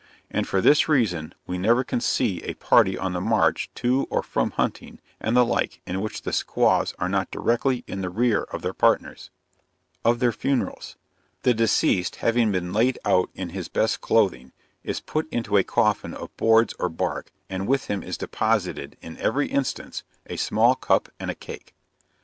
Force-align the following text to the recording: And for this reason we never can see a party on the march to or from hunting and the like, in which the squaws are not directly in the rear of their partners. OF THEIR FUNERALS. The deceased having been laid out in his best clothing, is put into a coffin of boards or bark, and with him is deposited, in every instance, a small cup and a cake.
And 0.31 0.47
for 0.47 0.61
this 0.61 0.89
reason 0.89 1.35
we 1.45 1.59
never 1.59 1.83
can 1.83 2.01
see 2.01 2.39
a 2.41 2.55
party 2.55 2.97
on 2.97 3.13
the 3.13 3.21
march 3.21 3.69
to 3.75 4.07
or 4.09 4.23
from 4.23 4.49
hunting 4.49 4.99
and 5.19 5.37
the 5.37 5.45
like, 5.45 5.79
in 5.85 6.01
which 6.01 6.23
the 6.23 6.33
squaws 6.33 6.95
are 6.97 7.07
not 7.07 7.29
directly 7.29 7.83
in 7.85 8.01
the 8.01 8.09
rear 8.09 8.41
of 8.41 8.63
their 8.63 8.73
partners. 8.73 9.29
OF 10.03 10.17
THEIR 10.17 10.31
FUNERALS. 10.31 10.95
The 11.43 11.53
deceased 11.53 12.15
having 12.15 12.51
been 12.51 12.73
laid 12.73 12.97
out 13.05 13.29
in 13.35 13.49
his 13.49 13.67
best 13.67 14.01
clothing, 14.01 14.53
is 14.83 14.99
put 15.01 15.31
into 15.31 15.55
a 15.55 15.63
coffin 15.63 16.15
of 16.15 16.35
boards 16.35 16.73
or 16.79 16.89
bark, 16.89 17.31
and 17.47 17.67
with 17.67 17.85
him 17.85 18.01
is 18.01 18.17
deposited, 18.17 18.97
in 19.03 19.19
every 19.19 19.49
instance, 19.49 20.01
a 20.25 20.35
small 20.37 20.73
cup 20.73 21.09
and 21.19 21.29
a 21.29 21.35
cake. 21.35 21.75